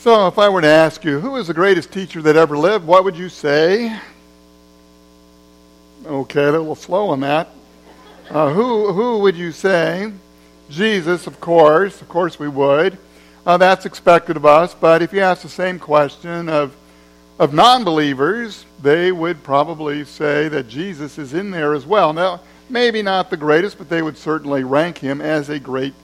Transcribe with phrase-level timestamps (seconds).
[0.00, 2.86] So, if I were to ask you, who is the greatest teacher that ever lived,
[2.86, 3.98] what would you say?
[6.06, 7.48] Okay, a little slow on that.
[8.30, 10.12] Uh, who, who would you say?
[10.70, 12.00] Jesus, of course.
[12.00, 12.96] Of course, we would.
[13.44, 14.72] Uh, that's expected of us.
[14.72, 16.76] But if you ask the same question of,
[17.40, 22.12] of non believers, they would probably say that Jesus is in there as well.
[22.12, 25.94] Now, maybe not the greatest, but they would certainly rank him as a great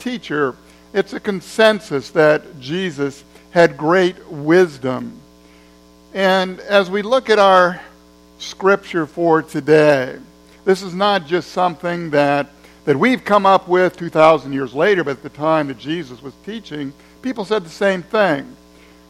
[0.00, 0.56] teacher.
[0.92, 3.22] It's a consensus that Jesus
[3.54, 5.16] had great wisdom.
[6.12, 7.80] And as we look at our
[8.38, 10.18] scripture for today,
[10.64, 12.50] this is not just something that,
[12.84, 16.34] that we've come up with 2,000 years later, but at the time that Jesus was
[16.44, 18.56] teaching, people said the same thing.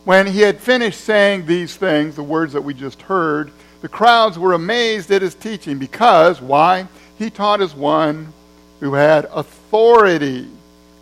[0.04, 4.38] When he had finished saying these things, the words that we just heard, the crowds
[4.38, 6.86] were amazed at his teaching because, why?
[7.18, 8.34] He taught as one
[8.80, 10.50] who had authority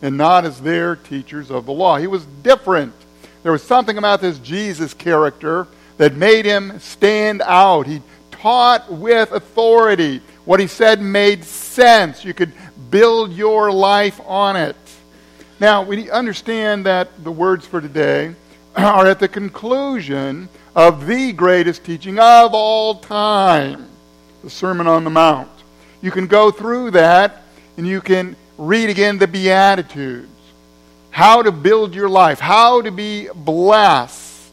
[0.00, 1.96] and not as their teachers of the law.
[1.96, 2.94] He was different.
[3.42, 5.66] There was something about this Jesus character
[5.98, 7.86] that made him stand out.
[7.86, 10.20] He taught with authority.
[10.44, 12.24] What he said made sense.
[12.24, 12.52] You could
[12.90, 14.76] build your life on it.
[15.60, 18.34] Now, we understand that the words for today
[18.76, 23.88] are at the conclusion of the greatest teaching of all time
[24.42, 25.48] the Sermon on the Mount.
[26.00, 27.42] You can go through that
[27.76, 30.31] and you can read again the Beatitudes
[31.12, 34.50] how to build your life, how to be blessed.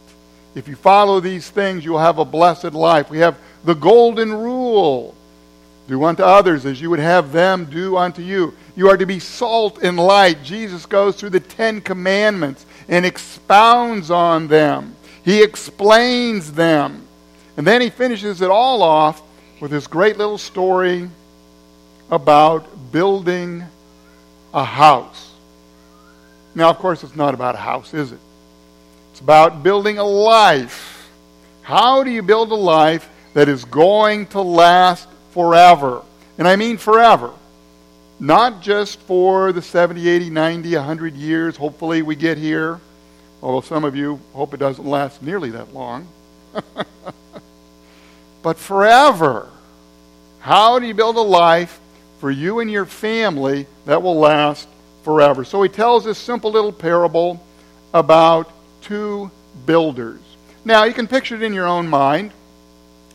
[0.56, 3.10] If you follow these things, you'll have a blessed life.
[3.10, 5.16] We have the golden rule
[5.88, 8.54] do unto others as you would have them do unto you.
[8.76, 10.44] You are to be salt and light.
[10.44, 17.06] Jesus goes through the Ten Commandments and expounds on them, he explains them.
[17.56, 19.22] And then he finishes it all off
[19.60, 21.10] with this great little story
[22.10, 23.64] about building
[24.54, 25.29] a house.
[26.60, 28.20] Now, of course, it's not about a house, is it?
[29.12, 31.10] It's about building a life.
[31.62, 36.02] How do you build a life that is going to last forever?
[36.38, 37.32] And I mean forever.
[38.20, 41.56] Not just for the 70, 80, 90, 100 years.
[41.56, 42.82] Hopefully, we get here.
[43.42, 46.10] Although some of you hope it doesn't last nearly that long.
[48.44, 49.48] but forever.
[50.40, 51.80] How do you build a life
[52.20, 54.68] for you and your family that will last
[55.04, 55.44] forever.
[55.44, 57.44] So he tells this simple little parable
[57.94, 58.52] about
[58.82, 59.32] two
[59.66, 60.20] builders.
[60.66, 62.32] Now, you can picture it in your own mind.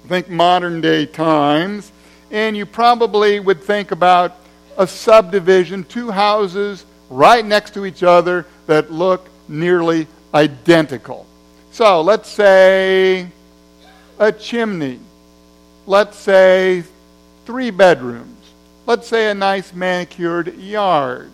[0.08, 1.90] Think modern day times,
[2.30, 4.36] and you probably would think about
[4.76, 11.26] a subdivision, two houses right next to each other that look nearly identical.
[11.70, 13.28] So let's say
[14.18, 15.00] a chimney.
[15.86, 16.84] Let's say
[17.46, 18.30] three bedrooms.
[18.86, 21.30] Let's say a nice manicured yard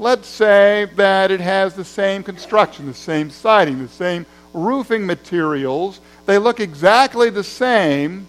[0.00, 4.24] let's say that it has the same construction, the same siding, the same
[4.54, 6.00] roofing materials.
[6.24, 8.26] They look exactly the same,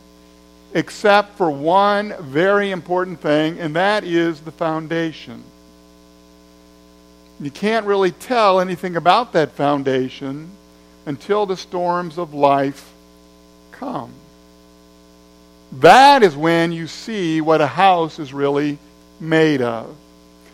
[0.74, 5.44] except for one very important thing, and that is the foundation.
[7.40, 10.52] You can't really tell anything about that foundation
[11.06, 12.92] until the storms of life
[13.72, 14.12] come.
[15.80, 18.78] That is when you see what a house is really
[19.22, 19.96] made of.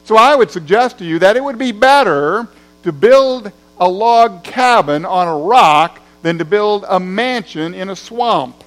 [0.08, 2.48] So I would suggest to you that it would be better
[2.84, 7.96] to build a log cabin on a rock than to build a mansion in a
[7.98, 8.64] swamp.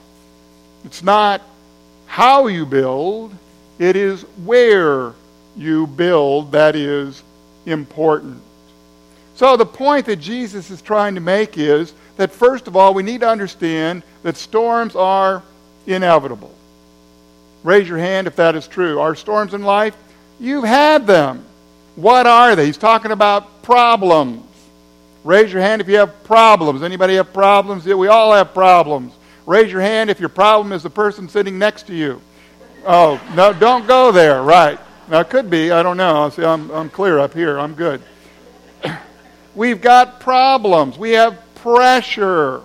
[0.85, 1.41] It's not
[2.05, 3.35] how you build,
[3.79, 5.15] it is where
[5.57, 7.23] you build that is
[7.65, 8.43] important.
[9.35, 13.03] So the point that Jesus is trying to make is that first of all, we
[13.03, 15.43] need to understand that storms are
[15.87, 16.55] inevitable.
[17.65, 19.01] Raise your hand if that is true.
[19.01, 19.97] Are storms in life?
[20.41, 21.45] You've had them.
[21.97, 22.67] What are they?
[22.67, 24.43] He's talking about problems.
[25.23, 26.83] Raise your hand if you have problems.
[26.83, 27.85] Anybody have problems?
[27.85, 29.13] Yeah, we all have problems.
[29.45, 32.23] Raise your hand if your problem is the person sitting next to you.
[32.87, 34.43] Oh, no, don't go there.
[34.43, 34.79] Right.
[35.11, 35.71] Now, it could be.
[35.71, 36.31] I don't know.
[36.31, 37.59] See, I'm, I'm clear up here.
[37.59, 38.01] I'm good.
[39.55, 40.97] We've got problems.
[40.97, 42.63] We have pressure.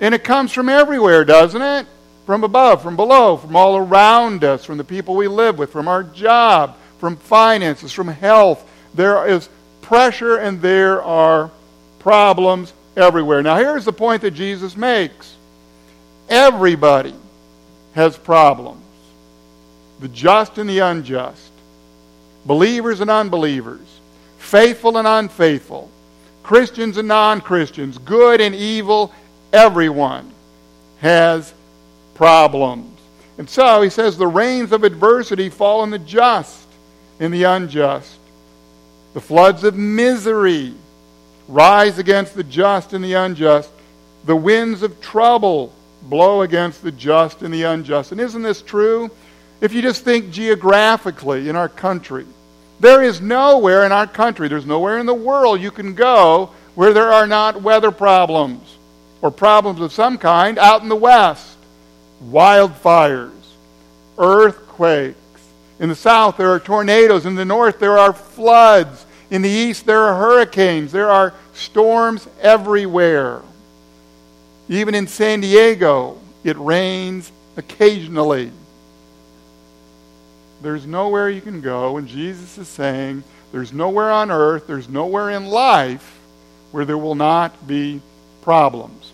[0.00, 1.86] And it comes from everywhere, doesn't it?
[2.26, 5.88] From above, from below, from all around us, from the people we live with, from
[5.88, 8.68] our job, from finances, from health.
[8.94, 9.48] There is
[9.82, 11.50] pressure and there are
[11.98, 13.42] problems everywhere.
[13.42, 15.36] Now, here's the point that Jesus makes.
[16.28, 17.14] Everybody
[17.94, 18.80] has problems.
[20.00, 21.52] The just and the unjust,
[22.44, 23.86] believers and unbelievers,
[24.38, 25.90] faithful and unfaithful,
[26.42, 29.12] Christians and non Christians, good and evil,
[29.52, 30.30] everyone
[31.00, 31.53] has
[32.14, 33.00] problems.
[33.38, 36.66] And so he says the rains of adversity fall on the just
[37.20, 38.18] and the unjust.
[39.12, 40.74] The floods of misery
[41.48, 43.70] rise against the just and the unjust.
[44.24, 45.72] The winds of trouble
[46.02, 48.12] blow against the just and the unjust.
[48.12, 49.10] And isn't this true?
[49.60, 52.26] If you just think geographically in our country,
[52.80, 56.92] there is nowhere in our country, there's nowhere in the world you can go where
[56.92, 58.76] there are not weather problems
[59.22, 61.53] or problems of some kind out in the West.
[62.22, 63.30] Wildfires,
[64.18, 65.18] earthquakes.
[65.80, 67.26] In the South, there are tornadoes.
[67.26, 69.06] In the North, there are floods.
[69.30, 70.92] In the East, there are hurricanes.
[70.92, 73.42] There are storms everywhere.
[74.68, 78.50] Even in San Diego, it rains occasionally.
[80.62, 85.30] There's nowhere you can go, and Jesus is saying there's nowhere on earth, there's nowhere
[85.30, 86.18] in life
[86.72, 88.00] where there will not be
[88.42, 89.13] problems.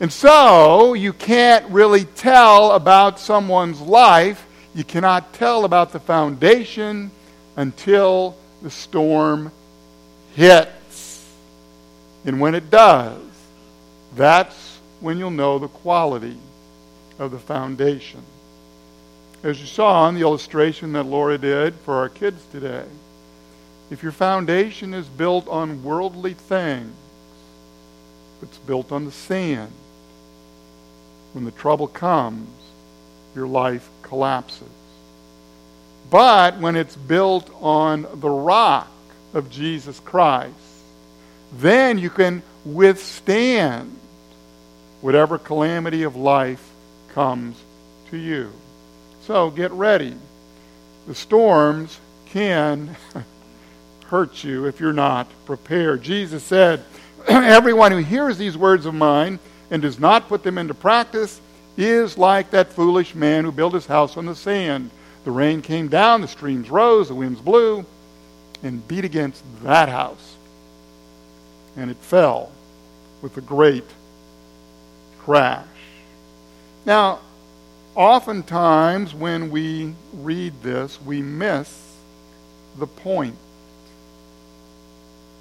[0.00, 4.46] And so, you can't really tell about someone's life.
[4.74, 7.10] You cannot tell about the foundation
[7.56, 9.52] until the storm
[10.34, 11.32] hits.
[12.24, 13.20] And when it does,
[14.16, 16.38] that's when you'll know the quality
[17.18, 18.22] of the foundation.
[19.42, 22.84] As you saw in the illustration that Laura did for our kids today,
[23.90, 26.92] if your foundation is built on worldly things,
[28.42, 29.70] it's built on the sand,
[31.34, 32.48] when the trouble comes,
[33.34, 34.68] your life collapses.
[36.10, 38.88] But when it's built on the rock
[39.34, 40.54] of Jesus Christ,
[41.52, 43.98] then you can withstand
[45.00, 46.70] whatever calamity of life
[47.12, 47.56] comes
[48.10, 48.52] to you.
[49.22, 50.14] So get ready.
[51.06, 52.96] The storms can
[54.06, 56.02] hurt you if you're not prepared.
[56.02, 56.84] Jesus said,
[57.28, 59.38] Everyone who hears these words of mine
[59.74, 61.40] and does not put them into practice
[61.76, 64.88] is like that foolish man who built his house on the sand.
[65.24, 67.84] The rain came down, the streams rose, the winds blew,
[68.62, 70.36] and beat against that house.
[71.76, 72.52] And it fell
[73.20, 73.82] with a great
[75.18, 75.66] crash.
[76.86, 77.18] Now,
[77.96, 81.96] oftentimes when we read this, we miss
[82.78, 83.34] the point.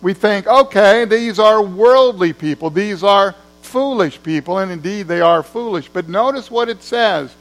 [0.01, 3.35] We think, okay, these are worldly people, these are
[3.73, 5.89] foolish people, and indeed they are foolish.
[5.89, 7.35] But notice what it says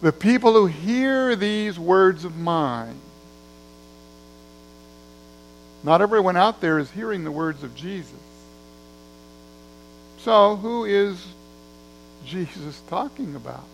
[0.00, 2.96] the people who hear these words of mine.
[5.84, 8.10] Not everyone out there is hearing the words of Jesus.
[10.18, 11.24] So, who is
[12.24, 13.64] Jesus talking about?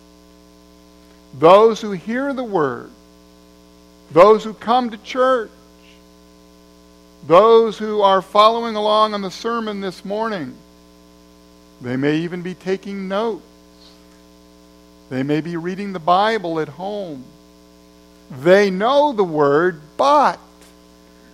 [1.34, 2.90] those who hear the word,
[4.10, 5.50] those who come to church,
[7.26, 10.54] those who are following along on the sermon this morning.
[11.80, 13.42] They may even be taking notes.
[15.10, 17.24] They may be reading the Bible at home.
[18.42, 20.38] They know the word, but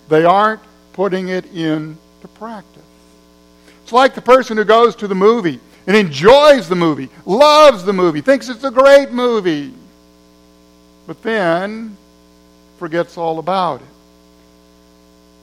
[0.07, 0.61] they aren't
[0.93, 2.83] putting it into practice.
[3.83, 7.93] It's like the person who goes to the movie and enjoys the movie, loves the
[7.93, 9.73] movie, thinks it's a great movie
[11.07, 11.95] but then
[12.77, 13.87] forgets all about it.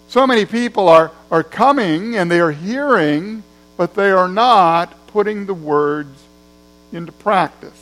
[0.08, 3.43] So many people are, are coming and they are hearing,
[3.76, 6.22] but they are not putting the words
[6.92, 7.78] into practice.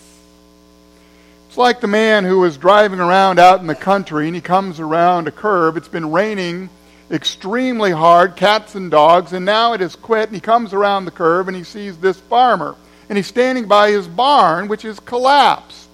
[1.48, 4.78] It's like the man who was driving around out in the country and he comes
[4.78, 5.76] around a curve.
[5.76, 6.70] It's been raining
[7.10, 10.28] extremely hard, cats and dogs, and now it has quit.
[10.28, 12.76] And he comes around the curve and he sees this farmer.
[13.08, 15.88] And he's standing by his barn, which is collapsed.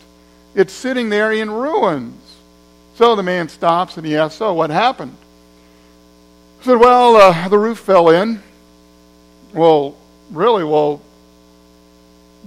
[0.54, 2.22] It's sitting there in ruins.
[2.96, 5.16] So the man stops and he asks, So, what happened?
[6.58, 8.42] He said, Well, uh, the roof fell in.
[9.52, 9.96] Well,
[10.30, 11.00] really, well,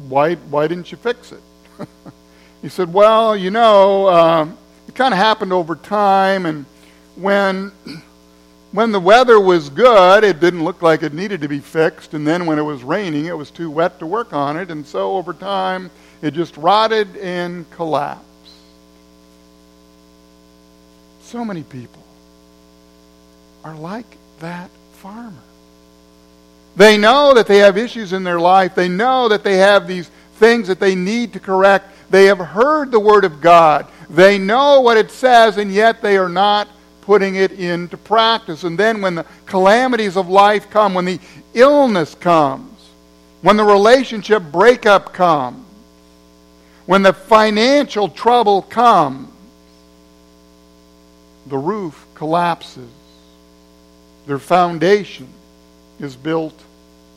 [0.08, 1.41] why, why didn't you fix it?
[2.62, 4.48] he said, Well, you know, uh,
[4.88, 6.65] it kind of happened over time, and
[7.15, 7.72] when.
[8.72, 12.27] When the weather was good, it didn't look like it needed to be fixed, and
[12.27, 15.18] then when it was raining, it was too wet to work on it, and so
[15.18, 15.89] over time,
[16.22, 18.25] it just rotted and collapsed.
[21.22, 22.03] So many people
[23.63, 25.49] are like that farmer.
[26.75, 28.75] They know that they have issues in their life.
[28.75, 31.88] They know that they have these things that they need to correct.
[32.09, 33.88] They have heard the Word of God.
[34.09, 36.67] They know what it says, and yet they are not
[37.01, 38.63] putting it into practice.
[38.63, 41.19] And then when the calamities of life come, when the
[41.53, 42.89] illness comes,
[43.41, 45.65] when the relationship breakup comes,
[46.85, 49.29] when the financial trouble comes,
[51.47, 52.89] the roof collapses.
[54.25, 55.27] Their foundation
[56.00, 56.60] is built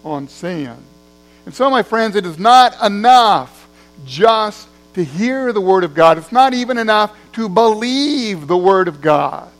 [0.04, 0.82] on sand.
[1.44, 3.68] And so, my friends, it is not enough
[4.06, 6.18] just to hear the Word of God.
[6.18, 9.50] It's not even enough to believe the Word of God.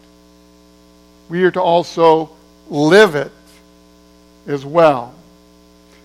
[1.29, 2.31] We are to also
[2.69, 3.33] live it
[4.47, 5.15] as well.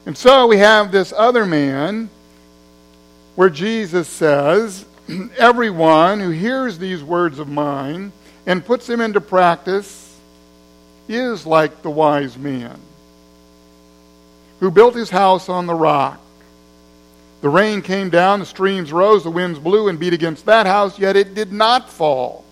[0.05, 2.09] And so we have this other man
[3.35, 4.85] where Jesus says,
[5.37, 8.11] Everyone who hears these words of mine
[8.45, 10.17] and puts them into practice
[11.09, 12.79] is like the wise man
[14.59, 16.19] who built his house on the rock.
[17.41, 20.97] The rain came down, the streams rose, the winds blew and beat against that house,
[20.97, 22.43] yet it did not fall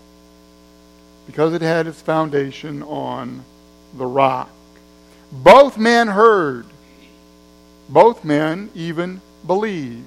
[1.26, 3.44] because it had its foundation on
[3.98, 4.50] the rock.
[5.32, 6.66] Both men heard,
[7.90, 10.06] both men even believed,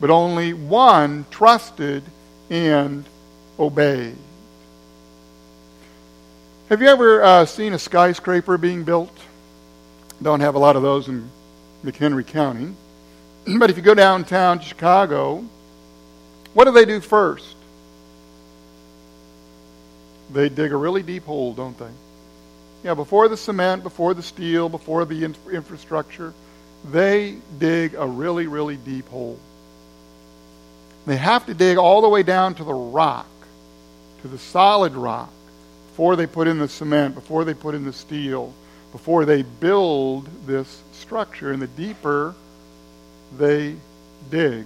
[0.00, 2.04] but only one trusted
[2.48, 3.04] and
[3.58, 4.16] obeyed.
[6.68, 9.16] Have you ever uh, seen a skyscraper being built?
[10.22, 11.30] Don't have a lot of those in
[11.84, 12.74] McHenry County.
[13.58, 15.44] but if you go downtown to Chicago,
[16.52, 17.56] what do they do first?
[20.32, 21.90] They dig a really deep hole, don't they?
[22.84, 26.32] Yeah, before the cement, before the steel, before the infrastructure,
[26.90, 29.38] they dig a really, really deep hole.
[31.06, 33.26] They have to dig all the way down to the rock,
[34.22, 35.30] to the solid rock,
[35.90, 38.54] before they put in the cement, before they put in the steel,
[38.92, 41.52] before they build this structure.
[41.52, 42.34] And the deeper
[43.38, 43.76] they
[44.30, 44.64] dig,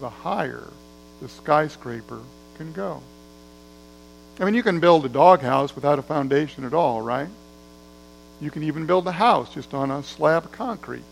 [0.00, 0.68] the higher
[1.20, 2.20] the skyscraper
[2.56, 3.02] can go.
[4.38, 7.28] I mean, you can build a doghouse without a foundation at all, right?
[8.40, 11.04] You can even build a house just on a slab of concrete.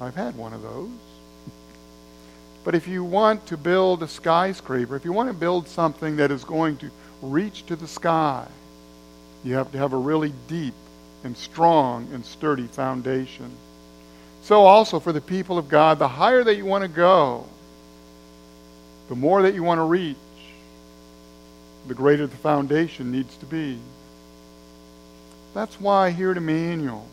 [0.00, 0.90] I've had one of those.
[2.64, 6.32] But if you want to build a skyscraper, if you want to build something that
[6.32, 6.90] is going to
[7.22, 8.48] reach to the sky,
[9.44, 10.74] you have to have a really deep
[11.24, 13.50] and strong and sturdy foundation.
[14.42, 17.46] So, also for the people of God, the higher that you want to go,
[19.08, 20.16] the more that you want to reach,
[21.88, 23.78] the greater the foundation needs to be.
[25.54, 27.06] That's why here at Emmanuel,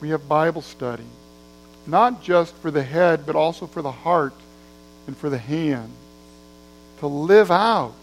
[0.00, 1.06] we have Bible study.
[1.86, 4.34] Not just for the head, but also for the heart
[5.06, 5.90] and for the hand.
[7.00, 7.94] To live out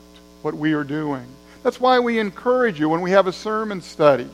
[0.42, 1.28] what we are doing.
[1.66, 4.30] That's why we encourage you when we have a sermon study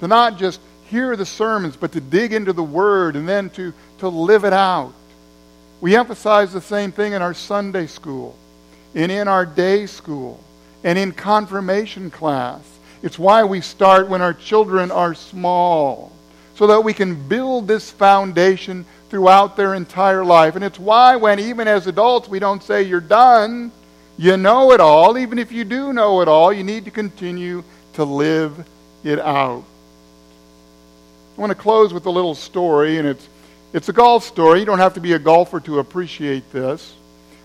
[0.00, 3.72] to not just hear the sermons, but to dig into the Word and then to,
[3.98, 4.92] to live it out.
[5.80, 8.36] We emphasize the same thing in our Sunday school
[8.92, 10.42] and in our day school
[10.82, 12.68] and in confirmation class.
[13.04, 16.10] It's why we start when our children are small,
[16.56, 20.56] so that we can build this foundation throughout their entire life.
[20.56, 23.70] And it's why, when even as adults we don't say you're done,
[24.16, 25.18] you know it all.
[25.18, 28.66] Even if you do know it all, you need to continue to live
[29.02, 29.64] it out.
[31.36, 33.28] I want to close with a little story, and it's,
[33.72, 34.60] it's a golf story.
[34.60, 36.94] You don't have to be a golfer to appreciate this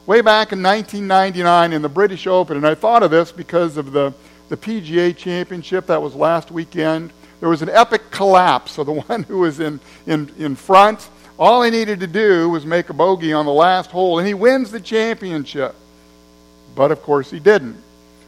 [0.09, 3.91] way back in 1999 in the British Open, and I thought of this because of
[3.91, 4.11] the,
[4.49, 7.13] the PGA Championship that was last weekend.
[7.39, 8.71] There was an epic collapse.
[8.71, 11.07] So the one who was in, in, in front,
[11.37, 14.33] all he needed to do was make a bogey on the last hole, and he
[14.33, 15.75] wins the championship.
[16.79, 17.75] But of course, he didn't.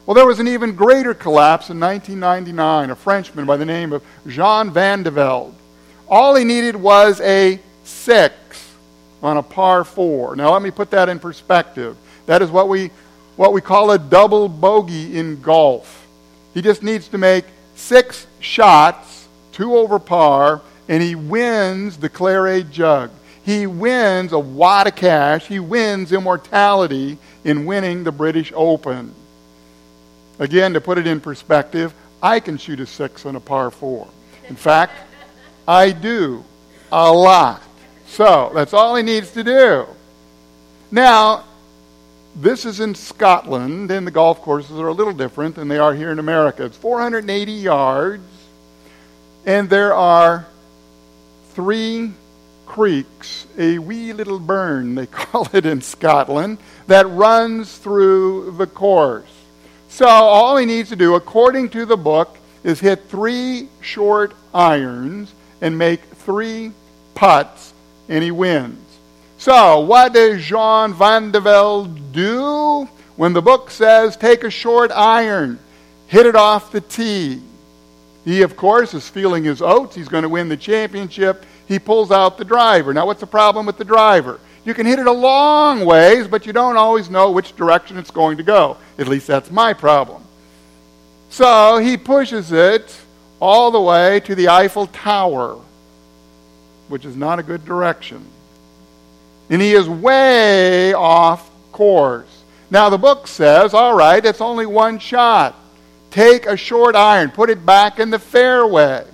[0.06, 2.90] Well, there was an even greater collapse in 1999.
[2.90, 5.56] A Frenchman by the name of Jean Van de Velde.
[6.10, 8.76] All he needed was a six
[9.24, 10.36] on a par four.
[10.36, 11.96] Now, let me put that in perspective.
[12.26, 12.92] That is what we,
[13.38, 16.06] what we call a double bogey in golf.
[16.54, 22.70] He just needs to make six shots, two over par, and he wins the Claret
[22.70, 23.12] Jug.
[23.44, 25.48] He wins a wad of cash.
[25.48, 29.14] He wins immortality in winning the British Open.
[30.40, 34.08] Again, to put it in perspective, I can shoot a six on a par four.
[34.48, 34.94] In fact,
[35.68, 36.44] I do
[36.92, 37.62] a lot.
[38.08, 39.88] So that's all he needs to do.
[40.92, 41.46] Now,
[42.36, 45.94] this is in Scotland, and the golf courses are a little different than they are
[45.94, 46.66] here in America.
[46.66, 48.24] It's 480 yards,
[49.46, 50.46] and there are
[51.54, 52.12] three
[52.72, 59.30] creeks, a wee little burn, they call it in Scotland, that runs through the course.
[59.90, 65.34] So all he needs to do, according to the book, is hit three short irons
[65.60, 66.72] and make three
[67.14, 67.74] putts
[68.08, 68.80] and he wins.
[69.38, 72.88] So, what does Jean Van de Velde do?
[73.18, 75.60] When the book says, take a short iron,
[76.08, 77.42] hit it off the tee.
[78.24, 79.94] He, of course, is feeling his oats.
[79.94, 81.44] He's going to win the championship.
[81.68, 82.94] He pulls out the driver.
[82.94, 84.40] Now, what's the problem with the driver?
[84.66, 88.12] You can hit it a long ways, but you don't always know which direction it's
[88.12, 88.78] going to go.
[88.98, 90.24] At least that's my problem.
[91.30, 93.00] So he pushes it
[93.40, 95.60] all the way to the Eiffel Tower
[96.92, 98.24] which is not a good direction.
[99.50, 102.44] And he is way off course.
[102.70, 105.56] Now, the book says, all right, it's only one shot.
[106.12, 109.06] Take a short iron, put it back in the fairway.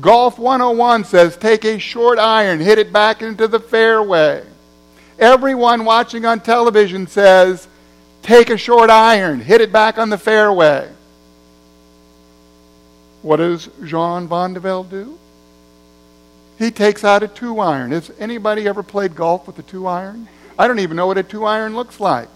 [0.00, 4.44] Golf 101 says take a short iron, hit it back into the fairway.
[5.18, 7.66] Everyone watching on television says
[8.22, 10.90] take a short iron, hit it back on the fairway.
[13.22, 15.18] What does Jean Van de Velde do?
[16.58, 17.90] He takes out a two iron.
[17.90, 20.28] Has anybody ever played golf with a two iron?
[20.58, 22.28] I don't even know what a two iron looks like.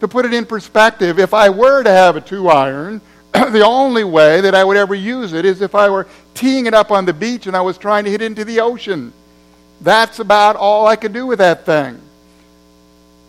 [0.00, 3.00] To put it in perspective, if I were to have a two iron,
[3.50, 6.74] the only way that I would ever use it is if I were teeing it
[6.74, 9.12] up on the beach and I was trying to hit into the ocean.
[9.80, 12.00] That's about all I could do with that thing.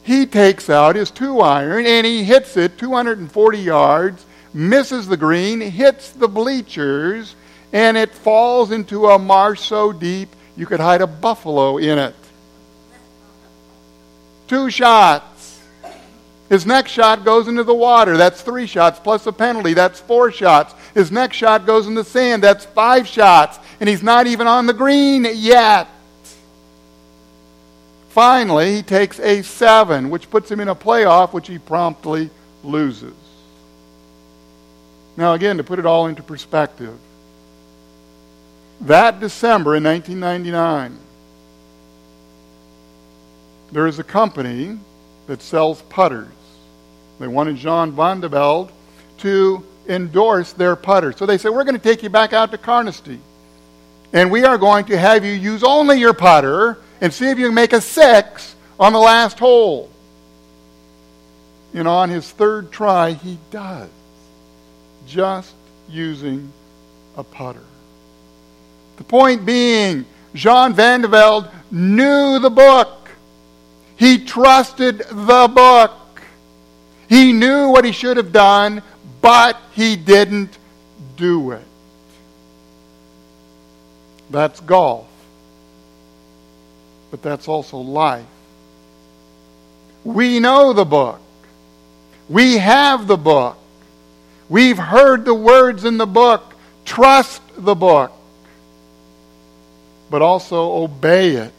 [0.03, 5.59] He takes out his two iron and he hits it 240 yards, misses the green,
[5.59, 7.35] hits the bleachers,
[7.73, 12.15] and it falls into a marsh so deep you could hide a buffalo in it.
[14.47, 15.36] Two shots.
[16.49, 18.15] His next shot goes into the water.
[18.15, 19.73] That's three shots plus a penalty.
[19.73, 20.73] That's four shots.
[20.93, 22.41] His next shot goes in the sand.
[22.41, 23.59] That's five shots.
[23.79, 25.89] And he's not even on the green yet.
[28.09, 32.29] Finally, he takes a seven, which puts him in a playoff, which he promptly
[32.63, 33.13] loses.
[35.17, 36.97] Now, again, to put it all into perspective,
[38.81, 40.97] that December in 1999,
[43.71, 44.79] there is a company
[45.27, 46.36] that sells putters.
[47.19, 48.71] They wanted Jean Van de Velde
[49.19, 51.11] to endorse their putter.
[51.11, 53.19] So they said, We're going to take you back out to Carnoustie.
[54.13, 57.47] And we are going to have you use only your putter and see if you
[57.47, 59.89] can make a six on the last hole.
[61.73, 63.89] And on his third try, he does.
[65.05, 65.53] Just
[65.89, 66.51] using
[67.15, 67.63] a putter.
[68.97, 73.09] The point being, Jean Van de Velde knew the book.
[73.95, 75.91] He trusted the book.
[77.07, 78.81] He knew what he should have done,
[79.21, 80.57] but he didn't
[81.15, 81.63] do it.
[84.29, 85.07] That's golf.
[87.11, 88.25] But that's also life.
[90.03, 91.21] We know the book.
[92.29, 93.57] We have the book.
[94.49, 96.55] We've heard the words in the book.
[96.85, 98.11] Trust the book
[100.09, 101.53] but also obey it.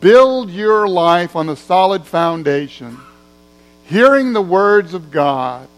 [0.00, 2.98] Build your life on the solid foundation,
[3.84, 5.68] hearing the words of God,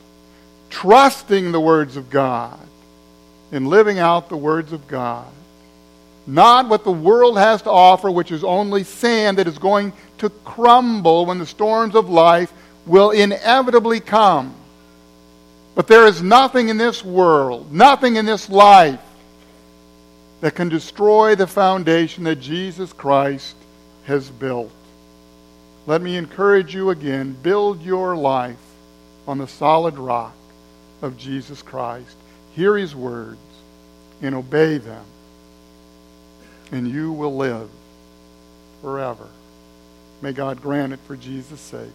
[0.71, 2.59] trusting the words of God,
[3.53, 5.27] and living out the words of God.
[6.27, 10.31] Not what the world has to offer, which is only sand that is going to
[10.31, 12.53] crumble when the storms of life
[12.85, 14.55] will inevitably come.
[15.77, 19.01] But there is nothing in this world, nothing in this life
[20.41, 23.57] that can destroy the foundation that Jesus Christ
[24.07, 24.73] has built.
[25.87, 28.57] Let me encourage you again build your life
[29.27, 30.35] on the solid rock
[31.01, 32.17] of Jesus Christ.
[32.55, 33.39] Hear his words
[34.21, 35.05] and obey them,
[36.73, 37.69] and you will live
[38.83, 39.29] forever.
[40.23, 41.91] May God grant it for Jesus' sake.